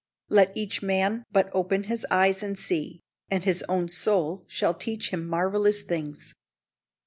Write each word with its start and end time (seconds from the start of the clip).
Let 0.29 0.51
each 0.57 0.81
man 0.81 1.25
but 1.31 1.51
open 1.53 1.83
his 1.83 2.07
eyes 2.09 2.41
and 2.41 2.57
see, 2.57 3.01
and 3.29 3.43
his 3.43 3.63
own 3.69 3.87
soul 3.87 4.45
shall 4.47 4.73
teach 4.73 5.11
him 5.11 5.27
marvellous 5.27 5.83
things. 5.83 6.33